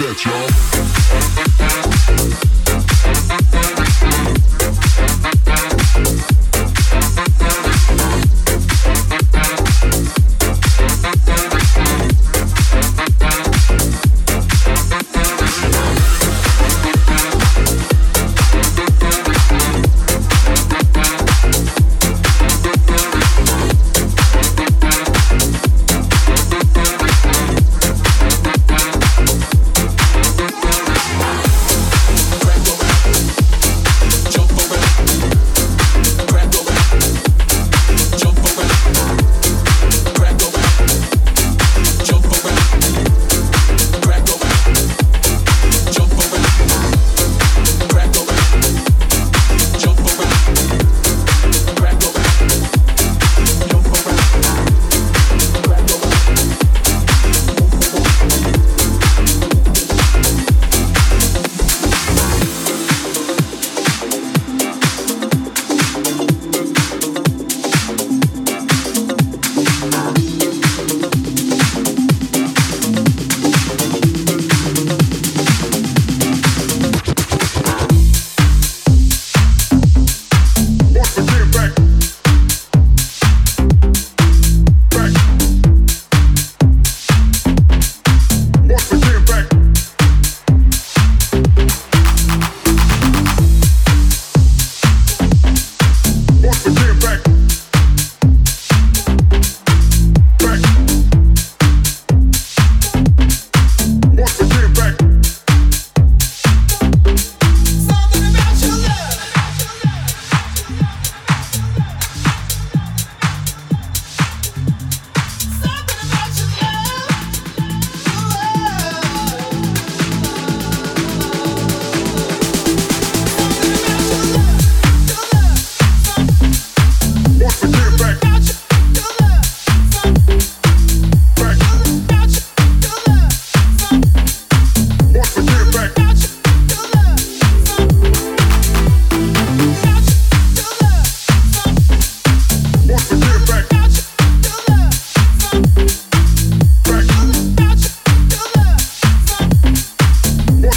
Like 0.00 0.24
y'all. 0.24 1.43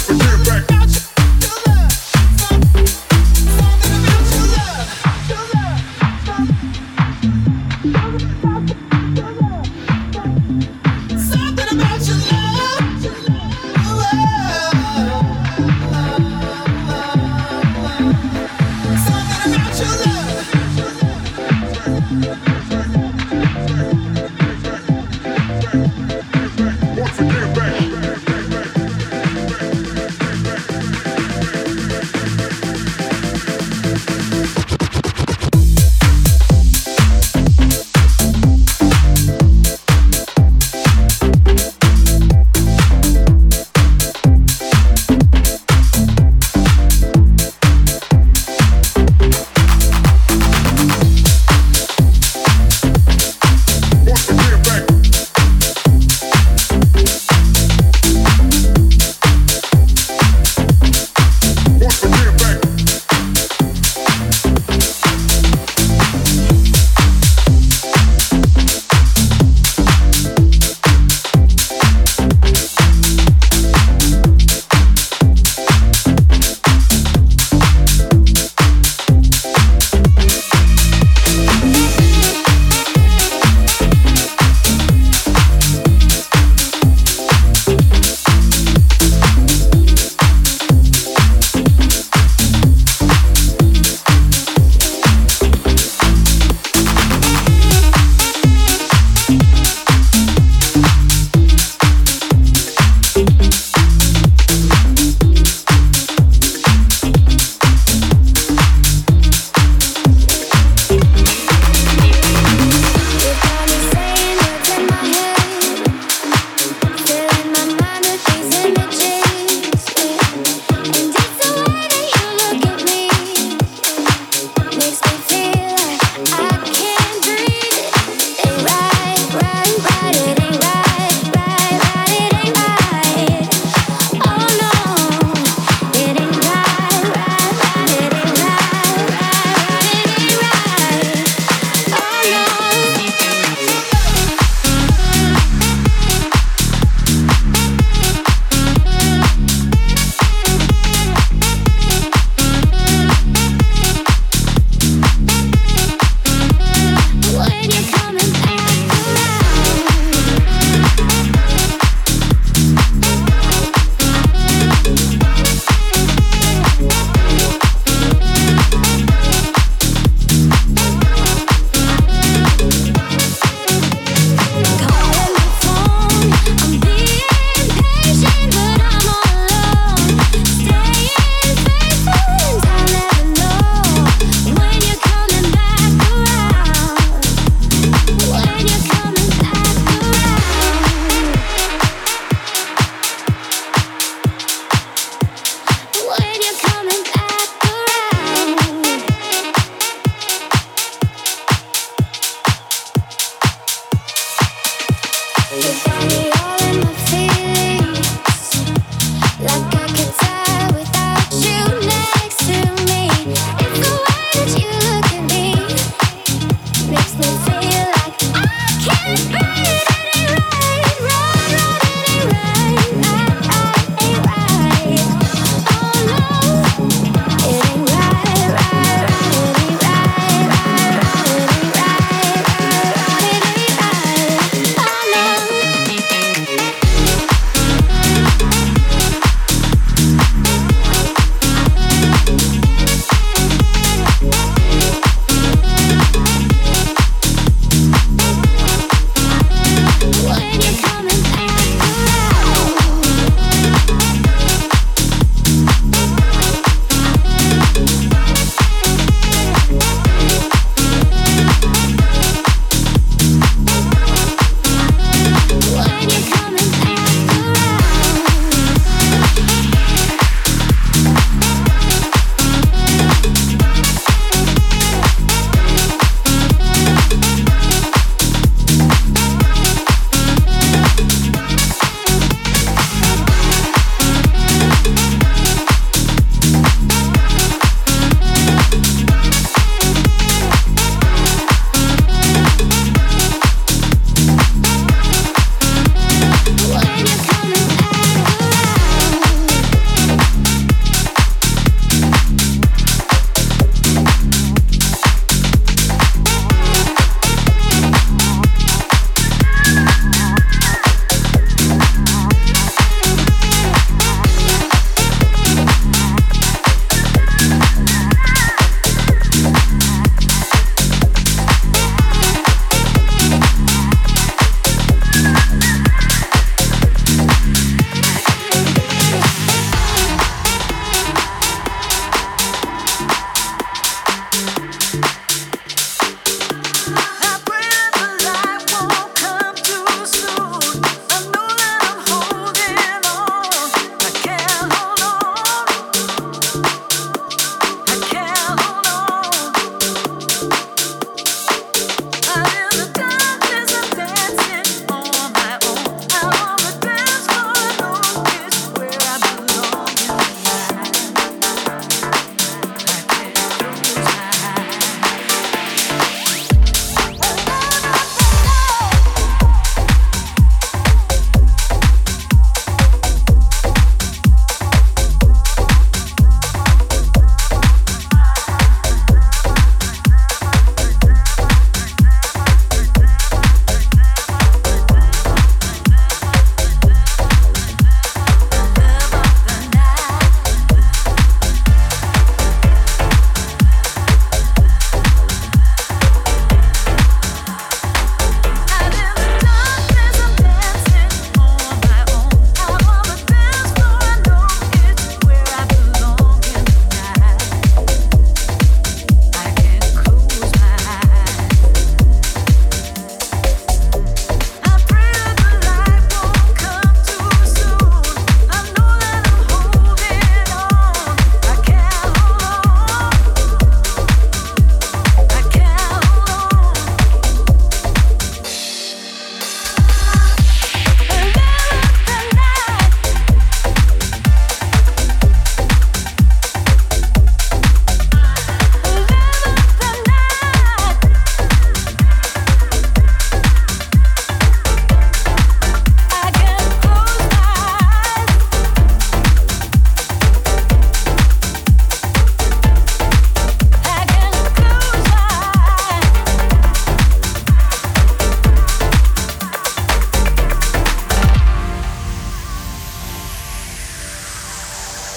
the. 0.08 0.47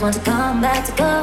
want 0.00 0.14
to 0.14 0.20
come 0.20 0.62
back, 0.62 0.86
to 0.86 0.92
come 0.92 1.19